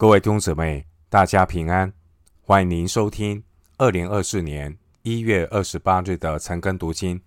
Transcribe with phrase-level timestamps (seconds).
[0.00, 1.92] 各位弟兄姊妹，大家平安！
[2.40, 3.44] 欢迎您收听
[3.76, 7.20] 二零二四年一月二十八日的晨更读经。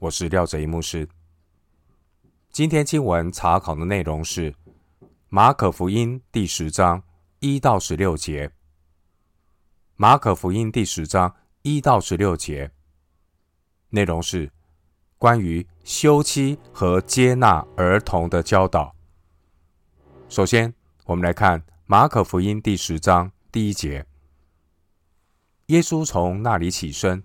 [0.00, 1.08] 我是廖哲一牧师。
[2.50, 4.54] 今天经文查考的内容是
[5.30, 7.02] 马可福音第十章
[7.38, 8.50] 一到十六节。
[9.96, 12.70] 马可福音第十章一到十六节
[13.88, 14.52] 内容是
[15.16, 18.94] 关于休妻和接纳儿童的教导。
[20.28, 20.70] 首先，
[21.06, 21.64] 我们来看。
[21.86, 24.06] 马可福音第十章第一节，
[25.66, 27.22] 耶稣从那里起身，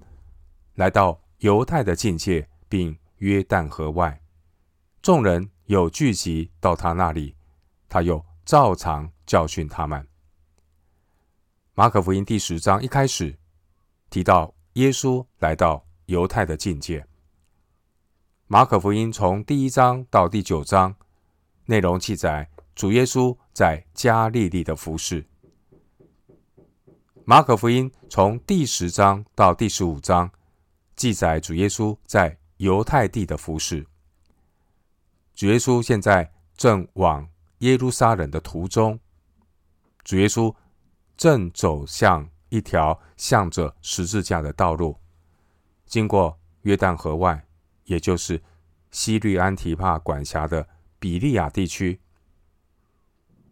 [0.75, 4.21] 来到犹太的境界，并约旦河外，
[5.01, 7.37] 众人有聚集到他那里，
[7.87, 10.05] 他又照常教训他们。
[11.73, 13.39] 马可福音第十章一开始
[14.09, 17.07] 提到耶稣来到犹太的境界。
[18.47, 20.93] 马可福音从第一章到第九章，
[21.67, 22.49] 内容记载。
[22.75, 25.27] 主耶稣在加利利的服饰。
[27.25, 30.31] 马可福音从第十章到第十五章
[30.95, 33.85] 记载主耶稣在犹太地的服饰。
[35.35, 38.97] 主耶稣现在正往耶路撒冷的途中，
[40.05, 40.55] 主耶稣
[41.17, 44.95] 正走向一条向着十字架的道路，
[45.85, 47.45] 经过约旦河外，
[47.83, 48.41] 也就是
[48.89, 50.65] 西律安提帕管辖的
[50.97, 51.99] 比利亚地区。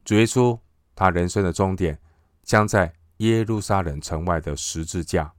[0.07, 0.57] 主耶稣，
[0.95, 1.99] 他人生的终点
[2.41, 5.33] 将在耶路撒冷城外的十字架。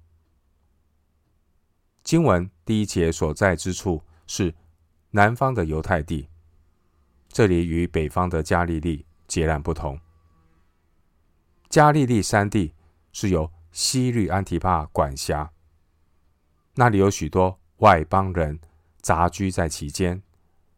[2.05, 4.55] 经文第一节所在之处是
[5.13, 6.29] 南方的犹太地，
[7.29, 9.99] 这里与北方的加利利截然不同。
[11.71, 12.75] 加利利山地
[13.11, 15.51] 是由西律安提帕管辖，
[16.75, 18.61] 那里有许多外邦人
[19.01, 20.23] 杂居在其间，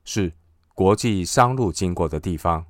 [0.05, 0.33] 是
[0.77, 2.65] 国际商路经过的地方。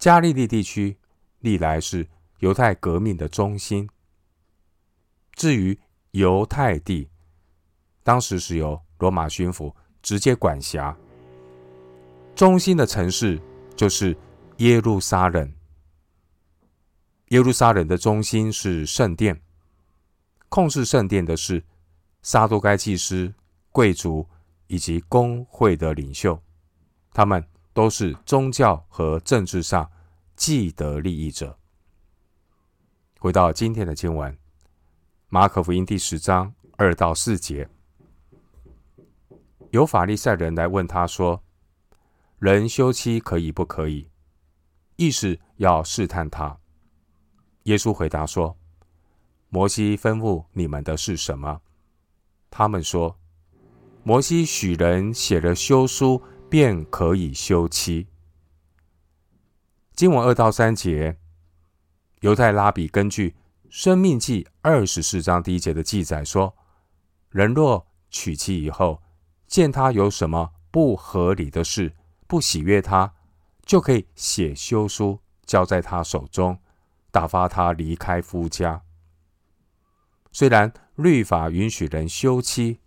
[0.00, 0.96] 加利利地区
[1.40, 3.86] 历来是犹太革命的中心。
[5.34, 5.78] 至于
[6.12, 7.10] 犹太地，
[8.02, 9.70] 当时是由罗马巡抚
[10.00, 10.96] 直接管辖。
[12.34, 13.38] 中心的城市
[13.76, 14.16] 就是
[14.56, 15.52] 耶路撒冷。
[17.28, 19.38] 耶路撒冷的中心是圣殿，
[20.48, 21.62] 控制圣殿的是
[22.22, 23.34] 撒都该祭司、
[23.70, 24.26] 贵族
[24.66, 26.42] 以及工会的领袖，
[27.12, 27.46] 他们。
[27.72, 29.88] 都是宗教和政治上
[30.40, 31.58] 既得利益者。
[33.18, 34.32] 回到今天的经文，
[35.28, 37.68] 《马可福音》第十章二到四节，
[39.68, 41.44] 有法利赛人来问他说
[42.40, 44.08] ：“人休妻可以不可以？”
[44.96, 46.58] 意思要试探他。
[47.64, 48.56] 耶稣回答说
[49.50, 51.60] ：“摩西吩咐你们的是什么？”
[52.48, 53.18] 他们说
[54.02, 58.08] ：“摩西许人写了休书。”便可以休妻。
[60.00, 61.18] 经文二到三节，
[62.20, 63.28] 犹太拉比根据
[63.68, 66.56] 《生命记》二十四章第一节的记载说：
[67.28, 69.02] 人若娶妻以后，
[69.46, 71.94] 见他有什么不合理的事，
[72.26, 73.12] 不喜悦他，
[73.66, 76.58] 就可以写休书交在他手中，
[77.10, 78.82] 打发他离开夫家。
[80.32, 82.80] 虽然律法允许人休妻，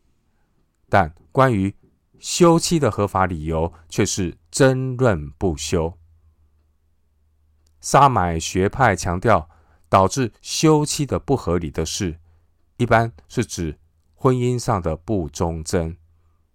[0.90, 1.75] 但关于
[2.18, 5.95] 休妻的合法理由却是争论不休。
[7.84, 9.50] 萨买学派强调，
[9.90, 12.18] 导致休妻的不合理的事，
[12.78, 13.78] 一般是指
[14.16, 15.98] 婚姻上的不忠贞，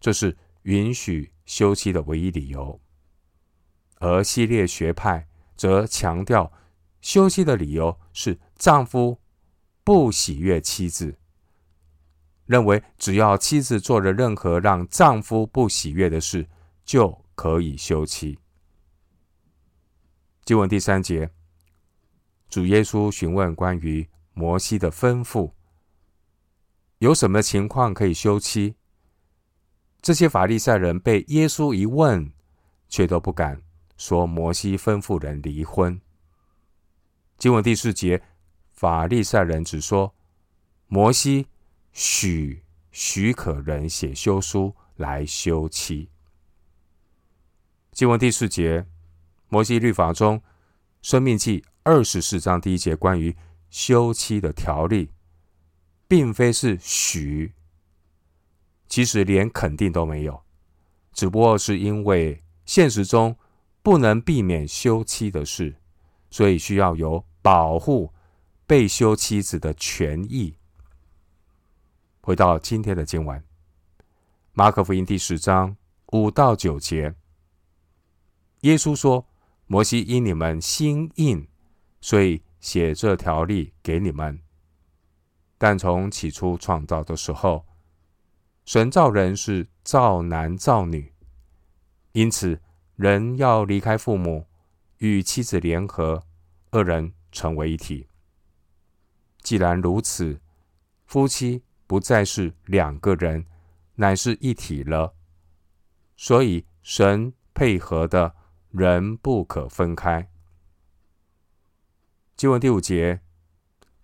[0.00, 2.81] 这是允许休妻的唯一理由。
[3.99, 6.50] 而系列学派则强调，
[7.03, 9.19] 休妻的理由是丈夫
[9.84, 11.19] 不喜悦妻子。
[12.47, 16.49] 认为只要妻子做了任何让丈夫不喜悦的事，
[16.87, 18.38] 就可以休妻。
[20.48, 21.31] 经文第三节，
[22.48, 25.53] 主耶稣询问关于摩西的吩咐，
[27.00, 28.75] 有什么情况可以休妻？
[30.00, 32.32] 这些法利赛人被耶稣一问，
[32.88, 33.62] 却都不敢
[33.98, 36.00] 说摩西吩咐人离婚。
[37.37, 38.23] 经文第四节，
[38.70, 40.14] 法利赛人只说
[40.87, 41.46] 摩西。
[41.93, 46.08] 许许可人写休书来休妻。
[47.93, 48.87] 经文第四节，
[49.49, 50.43] 摩西律法中，
[51.03, 53.37] 申命记二十四章第一节关于
[53.71, 55.11] 休妻的条例，
[56.06, 57.55] 并非是许，
[58.89, 60.43] 其实连肯定都没有，
[61.12, 63.37] 只不过是因为现实中
[63.83, 65.77] 不能避免休妻的事，
[66.31, 68.12] 所以需要有保护
[68.67, 70.55] 被休妻子的权益。
[72.21, 73.39] 回到今天的经文，
[74.53, 75.75] 《马可福音》第十章
[76.12, 77.15] 五到九节，
[78.61, 79.27] 耶稣说
[79.69, 81.47] ：“摩西因你们心硬，
[82.00, 84.41] 所以写这条例给你们。
[85.59, 87.67] 但从起初创造的时候，
[88.65, 91.12] 神造人是造男造女，
[92.12, 92.61] 因此
[92.97, 94.47] 人要离开父母，
[94.99, 96.25] 与妻子联合，
[96.71, 98.09] 二人成为一体。
[99.43, 100.41] 既然如此，
[101.05, 103.44] 夫妻不再是两个人，
[103.97, 105.14] 乃是一体了。
[106.17, 108.35] 所以神配合的
[108.78, 110.30] 人不可分开。
[112.36, 113.20] 经文第五节，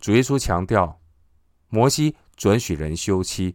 [0.00, 1.00] 主耶稣强调，
[1.68, 3.54] 摩西准许人休妻，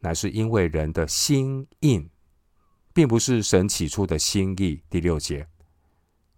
[0.00, 2.08] 乃是因为人的心硬，
[2.94, 4.82] 并不是神起初的心意。
[4.88, 5.46] 第六节，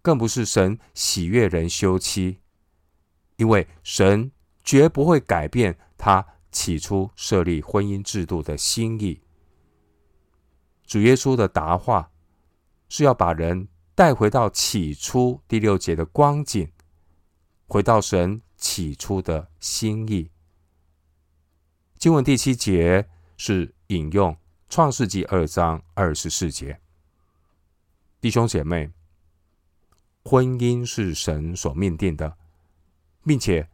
[0.01, 2.41] 更不是神喜悦人休妻，
[3.37, 4.29] 因为神
[4.61, 9.21] 绝不会改变他起初设立婚姻制度的心意。
[10.85, 12.11] 主耶稣的答话
[12.89, 16.71] 是要把人带回到起初第六节的光景。
[17.65, 20.29] 回到神起初的心意。
[21.97, 24.37] 经文第七节是引用
[24.69, 26.79] 创世纪二章二十四节。
[28.21, 28.91] 弟兄姐妹，
[30.23, 32.37] 婚姻是神所命定的，
[33.25, 33.67] 并且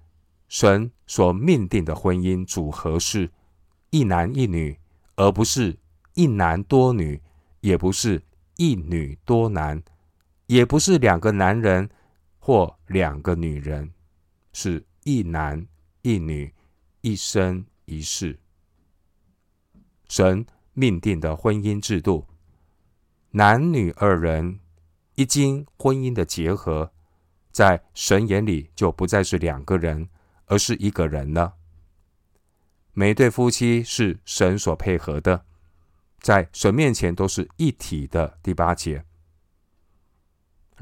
[0.48, 3.30] 神所命定的婚姻组合是
[3.90, 4.80] 一男一女，
[5.18, 5.78] 而不是
[6.14, 7.22] 一男多女，
[7.60, 8.24] 也不是
[8.56, 9.84] 一女多男，
[10.53, 11.89] 也不是两个男人。
[12.45, 13.94] 或两个女人，
[14.51, 15.65] 是一男
[16.01, 16.53] 一女，
[17.00, 18.38] 一生一世。
[20.09, 22.27] 神命定的婚姻制度，
[23.31, 24.59] 男女二人
[25.15, 26.91] 一经婚姻的结合，
[27.50, 30.09] 在神眼里就不再是两个人，
[30.47, 31.53] 而是一个人了。
[32.91, 35.45] 每对夫妻是神所配合的，
[36.19, 38.38] 在神面前都是一体的。
[38.44, 39.05] 第八节，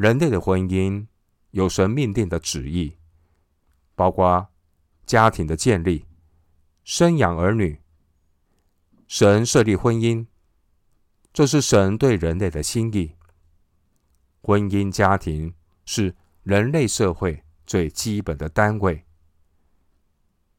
[0.01, 1.05] 人类的婚姻。
[1.51, 2.95] 有神命定的旨意，
[3.93, 4.47] 包括
[5.05, 6.05] 家庭的建立、
[6.85, 7.81] 生养儿女。
[9.05, 10.25] 神设立婚姻，
[11.33, 13.17] 这是神对人类的心意。
[14.41, 15.53] 婚姻家庭
[15.83, 19.03] 是人类社会最基本的单位。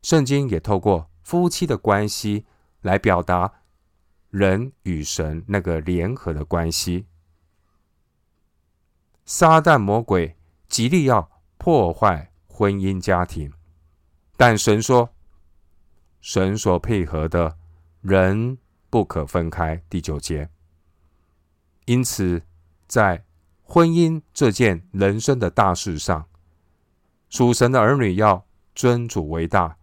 [0.03, 2.45] 圣经也透过夫妻的关系
[2.83, 3.51] 来表达
[4.29, 7.07] 人与神那个联合的关系。
[9.25, 10.37] 撒旦魔鬼。
[10.69, 13.53] 极力要破坏婚姻家庭，
[14.39, 15.11] 但神说，
[16.23, 17.59] 神所配合的
[18.01, 18.57] 人
[18.89, 19.85] 不可分开。
[19.91, 20.49] 第九节，
[21.85, 22.41] 因此
[22.87, 23.27] 在
[23.63, 26.27] 婚姻这件人生的大事上，
[27.29, 29.77] 属神的儿女要尊主为大，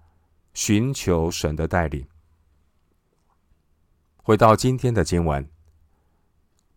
[0.55, 2.07] 寻求神的带领。
[4.23, 5.47] 回到今天的经文，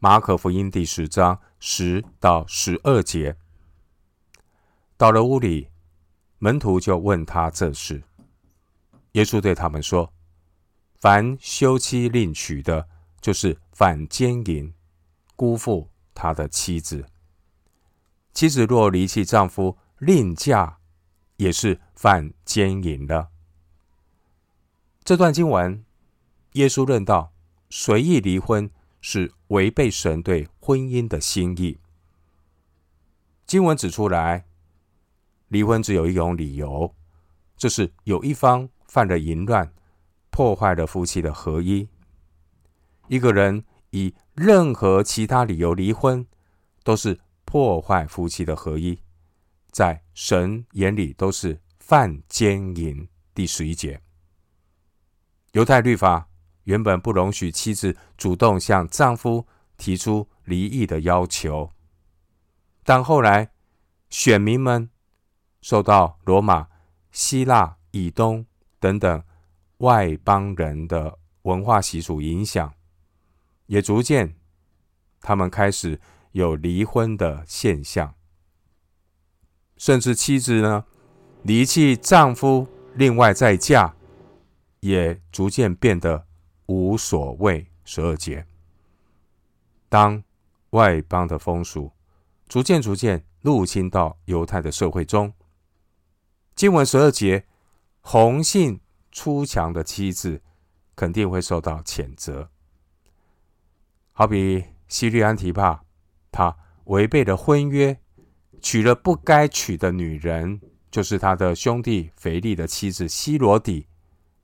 [0.05, 3.37] 马可福音第十章十到十二节。
[4.97, 5.69] 到了屋里，
[6.41, 8.03] 门徒就问他这事。
[9.13, 10.13] 耶稣对他们说
[10.99, 12.89] ：“凡休妻另娶的，
[13.21, 14.75] 就是犯奸淫，
[15.37, 17.05] 辜负他的妻子；
[18.35, 20.79] 妻子若离弃丈夫另嫁，
[21.37, 23.29] 也是犯奸淫了。”
[25.05, 25.85] 这段经文，
[26.55, 27.33] 耶稣论到
[27.71, 28.69] 随意离婚
[29.01, 31.79] 是违背神对婚姻的心意。
[33.47, 34.45] 经文指出来。
[35.49, 36.95] 离婚只有一种理由，
[37.59, 39.71] 就是有一方犯了淫乱，
[40.31, 41.87] 破坏了夫妻的合一。
[43.09, 46.27] 一个人以任何其他理由离婚，
[46.83, 48.99] 都是破坏夫妻的合一，
[49.71, 53.07] 在神眼里都是犯奸淫。
[53.35, 54.01] 第十一节，
[55.51, 56.31] 犹太律法
[56.65, 61.71] 原本不容许妻子主动向丈夫提出离异的要求，
[62.85, 63.51] 但后来
[64.09, 64.89] 选民们。
[65.65, 66.67] 受到罗马、
[67.13, 68.45] 希腊、以东
[68.81, 69.23] 等等
[69.77, 72.75] 外邦人的文化习俗影响，
[73.67, 74.35] 也逐渐
[75.21, 76.01] 他们开始
[76.33, 78.17] 有离婚的现象，
[79.77, 80.85] 甚至妻子呢
[81.45, 82.67] 离弃丈夫，
[82.97, 83.95] 另外再嫁，
[84.81, 86.27] 也逐渐变得
[86.73, 87.67] 无所谓。
[87.85, 88.47] 十二节，
[89.89, 90.23] 当
[90.71, 91.91] 外邦的风俗
[92.49, 95.33] 逐渐逐渐入侵到犹太的社会中。
[96.55, 97.45] 经文十二节，
[98.01, 98.79] 红杏
[99.11, 100.41] 出墙的妻子
[100.95, 102.49] 肯定会受到谴责。
[104.13, 105.83] 好比西律安提帕，
[106.31, 107.99] 他违背了婚约，
[108.61, 113.89] 娶了不该娶的女人，就是他的兄弟腓力的妻子西罗底。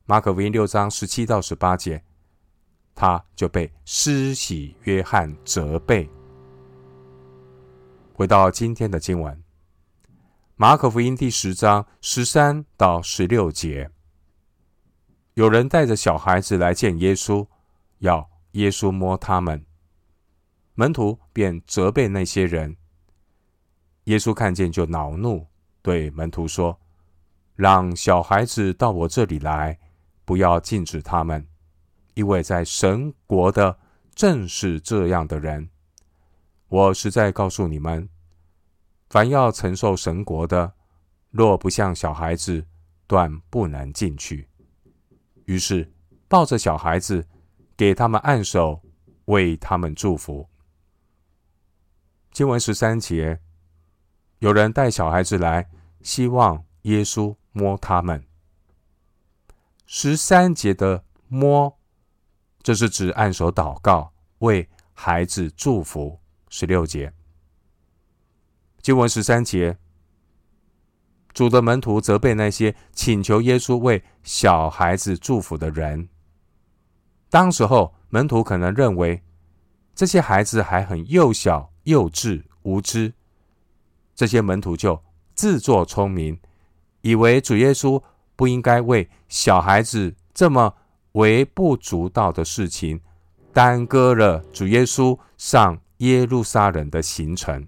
[0.06, 2.02] 马可福音六章十七到十八节，
[3.00, 6.10] 他就被施洗约翰责备。
[8.12, 9.40] 回到今天的经文。
[10.56, 13.88] 马可福音第十章十三到十六节，
[15.34, 17.46] 有人带着小孩子来见耶稣，
[17.98, 19.64] 要耶稣摸他们，
[20.74, 22.76] 门徒便责备那些人。
[24.06, 25.46] 耶稣看见就恼怒，
[25.82, 26.80] 对门徒说
[27.54, 29.78] ：“让小孩子到我这里来，
[30.24, 31.46] 不要禁止他们，
[32.18, 33.78] 因为在神国的
[34.12, 35.70] 正是这样的人。
[36.66, 38.08] 我实在告诉你们。”
[39.08, 40.74] 凡要承受神国的，
[41.30, 42.66] 若不像小孩子，
[43.06, 44.48] 断不能进去。
[45.44, 45.90] 于是
[46.26, 47.26] 抱着小孩子，
[47.76, 48.82] 给他们按手，
[49.26, 50.48] 为他们祝福。
[52.32, 53.40] 经文十三节，
[54.40, 55.70] 有人带小孩子来，
[56.02, 58.24] 希望耶稣摸他们。
[59.86, 61.77] 十三节的摸，
[62.68, 66.20] 这是指按手祷告，为孩子祝福。
[66.50, 67.10] 十六节。
[68.82, 69.78] 经文十三节，
[71.32, 76.10] 主的门徒责备那些请求耶稣为小孩子祝福的人。
[77.30, 79.22] 当时候，门徒可能认为
[79.94, 83.14] 这些孩子还很幼小、幼稚、无知，
[84.14, 85.02] 这些门徒就
[85.34, 86.38] 自作聪明，
[87.00, 88.02] 以为主耶稣
[88.36, 90.74] 不应该为小孩子这么
[91.12, 93.00] 微不足道的事情，
[93.52, 97.66] 耽搁了主耶稣上耶路撒冷的行程。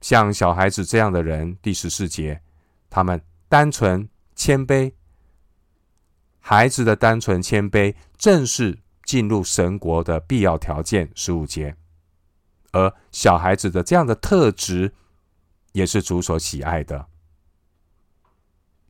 [0.00, 2.42] 像小孩子这样的人，第十四节，
[2.90, 4.92] 他们单纯谦卑。
[6.40, 11.10] 孩子的单纯谦卑，正是进入神国的必要条件。
[11.14, 11.74] 十五节，
[12.72, 14.92] 而小孩子的这样的特质，
[15.72, 17.06] 也是主所喜爱的。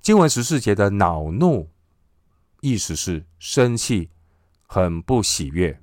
[0.03, 1.71] 经文十四节的恼怒，
[2.65, 4.09] 意思是生气，
[4.67, 5.79] 很不喜悦。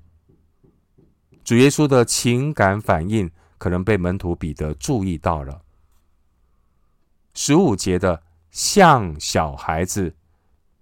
[1.44, 3.30] 主耶稣的情感反应。
[3.62, 5.62] 可能被门徒彼得注意到了。
[7.36, 10.16] 十五节的像小孩子，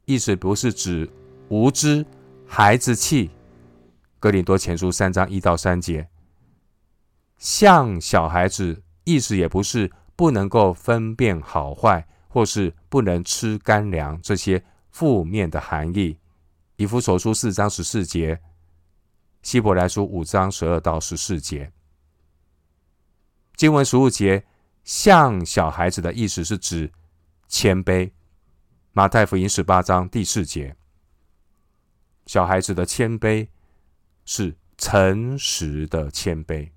[0.05, 1.11] 意思不是指
[1.49, 2.05] 无知、
[2.47, 3.31] 孩子气。
[4.17, 6.07] 哥林多前书三章一到三节，
[7.37, 14.63] 像小孩子，意思也不是不能够分辨好坏，或是不能吃干粮这些
[14.99, 16.17] 负面的含义。
[16.75, 18.41] 以弗所书四章十四节，
[19.41, 21.71] 希伯来书五章十二到十四节。
[23.55, 24.45] 经文十五节，
[24.83, 26.91] 像小孩子的意思是指
[27.47, 28.11] 谦卑。
[28.91, 30.75] 马太福音十八章第四节，
[32.25, 33.47] 小孩子的谦卑
[34.25, 36.69] 是诚实的谦卑。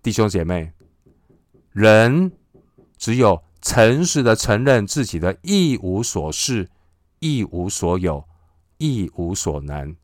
[0.00, 0.72] 弟兄姐妹，
[1.72, 2.30] 人
[2.96, 6.68] 只有诚实的承认自己的一无所事、
[7.20, 8.28] 一无所有、
[8.76, 9.96] 一无所能，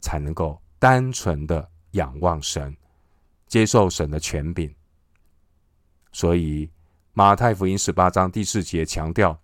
[0.00, 2.76] 才能够单纯的仰望神。
[3.46, 4.74] 接受神的权柄，
[6.10, 6.68] 所以
[7.12, 9.38] 马太福音十八章第四节强调：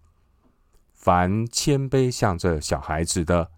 [0.94, 3.48] 凡谦卑像这小孩子的，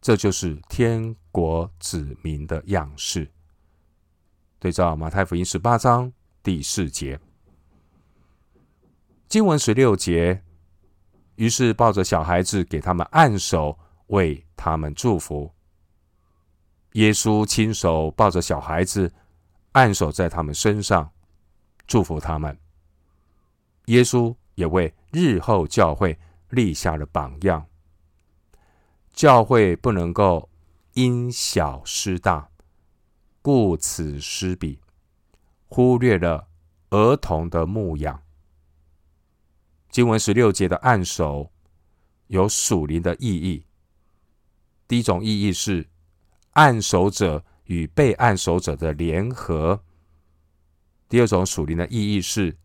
[0.00, 3.28] 这就是天国子民的样式。
[4.60, 6.12] 对照马太福音十八章
[6.42, 7.18] 第四节，
[9.28, 10.42] 经文十六节，
[11.36, 15.52] 于是抱着小孩子给他们按手，为他们祝福。
[16.92, 19.12] 耶稣亲手抱着小孩子。
[19.72, 21.12] 按手在他们身上，
[21.86, 22.58] 祝福他们。
[23.84, 26.18] 耶稣也为日后教会
[26.48, 27.64] 立下了榜样。
[29.12, 30.48] 教会不能够
[30.94, 32.48] 因小失大，
[33.40, 34.80] 顾此失彼，
[35.68, 36.48] 忽略了
[36.90, 38.20] 儿童的牧养。
[39.90, 41.50] 经文十六节的按手
[42.28, 43.64] 有属灵的意义。
[44.86, 45.88] 第一种意义是
[46.52, 47.44] 按手者。
[47.68, 49.84] 与被按手者的联合。
[51.06, 52.56] 第二种属灵的意义是，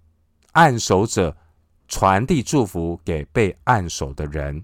[0.53, 1.35] 按手者
[1.89, 4.63] 传递祝福给被按手的人。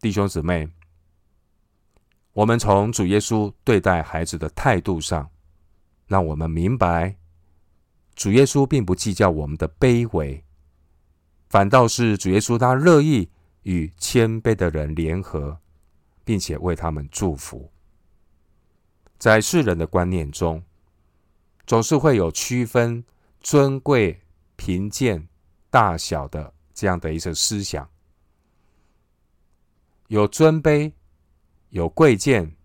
[0.00, 0.66] 弟兄姊妹，
[2.32, 5.30] 我们从主耶稣对待孩子的态度上，
[6.06, 7.18] 让我们明白，
[8.16, 10.42] 主耶稣并不计较我们的卑微，
[11.50, 13.28] 反倒是主耶稣他乐意
[13.64, 15.60] 与谦卑的人联合，
[16.24, 17.70] 并且为他们祝福。
[19.18, 20.62] 在世人的观念中，
[21.66, 23.04] 总是会有区分
[23.40, 24.22] 尊贵、
[24.56, 25.28] 贫贱、
[25.68, 27.86] 大小的这样的一些思想，
[30.08, 30.92] 有尊卑，
[31.68, 32.56] 有贵贱，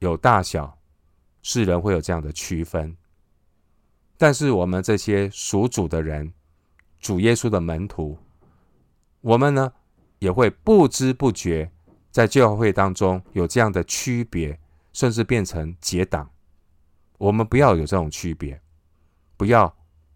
[0.00, 0.76] 有大小，
[1.42, 2.96] 世人会有这样的区分。
[4.18, 6.30] 但是我们这些属主的人，
[7.00, 8.18] 主耶稣的门徒，
[9.22, 9.72] 我们呢
[10.18, 11.72] 也会不知不觉
[12.10, 14.60] 在教会当中有这样的区别。
[14.90, 16.28] 甚至变成结党，
[17.18, 18.60] 我们不要有这种区别，
[19.36, 19.72] 不要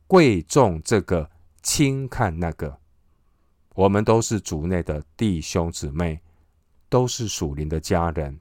[0.08, 1.30] 贵重这个，
[1.62, 2.76] 轻看那个。
[3.76, 6.20] 我们都是主内的弟兄姊妹，
[6.88, 8.40] 都是属灵的家人。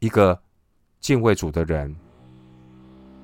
[0.00, 0.38] 一个
[1.00, 1.96] 敬畏主的人，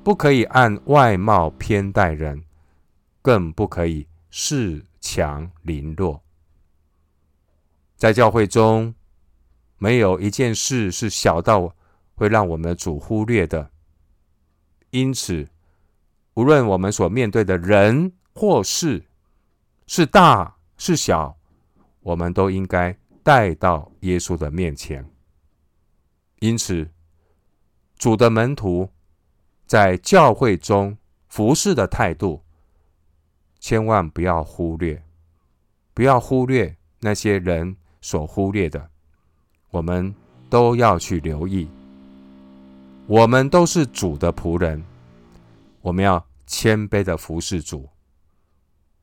[0.04, 2.42] 不可以按外貌偏待人，
[3.20, 6.20] 更不可以恃强凌弱。
[7.96, 8.92] 在教会中，
[9.78, 11.72] 没有一件事是小到
[12.16, 13.70] 会让我们主忽略的。
[14.90, 15.48] 因此，
[16.34, 19.04] 无论我们所面对的人或事
[19.86, 21.38] 是大是小，
[22.00, 25.08] 我们都应该带到耶稣的面前。
[26.40, 26.90] 因此，
[27.96, 28.90] 主的门徒
[29.66, 30.96] 在教会中
[31.28, 32.42] 服侍的态度，
[33.58, 35.02] 千万不要忽略，
[35.94, 38.90] 不要忽略那些人所忽略的，
[39.70, 40.14] 我们
[40.50, 41.68] 都要去留意。
[43.06, 44.82] 我们都是主的仆人，
[45.80, 47.88] 我们要谦卑的服侍主，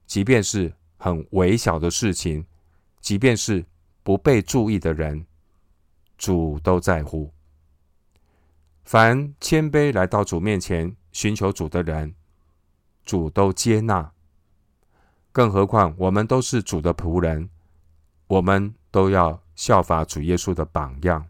[0.06, 2.46] 即便是很微小的事情，
[3.02, 3.66] 即便是
[4.04, 5.26] 不被注意的人。
[6.18, 7.32] 主都在乎，
[8.90, 12.16] 凡谦卑来到主面前寻求主的人，
[13.06, 14.14] 主都接纳。
[15.32, 17.52] 更何况我们都是主的仆人，
[18.26, 21.28] 我们都要效法主耶稣的榜样。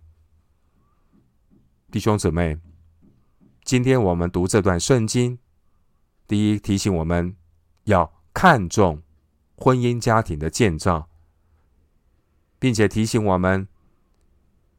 [1.91, 2.57] 弟兄姊妹，
[3.65, 5.37] 今天我们读这段圣经，
[6.29, 7.35] 第一提醒我们
[7.83, 9.03] 要看重
[9.57, 11.09] 婚姻家庭的建造，
[12.57, 13.67] 并且提醒我们。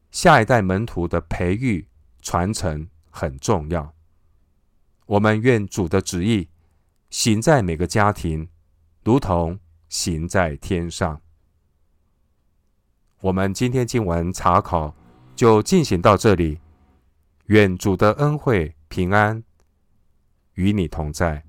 [0.09, 1.87] 下一代门徒的培育
[2.21, 3.93] 传承很重要。
[5.05, 6.47] 我们愿主的旨意
[7.09, 8.47] 行在每个家庭，
[9.03, 9.59] 如同
[9.89, 11.21] 行在天上。
[13.19, 14.95] 我们今天经文查考
[15.35, 16.59] 就进行到这里。
[17.47, 19.43] 愿主的恩惠平安
[20.53, 21.43] 与你同在。